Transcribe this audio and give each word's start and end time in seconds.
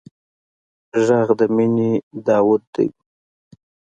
غږ 1.05 1.29
د 1.39 1.41
مینې 1.55 1.91
داوود 2.27 2.63
دی 2.73 2.87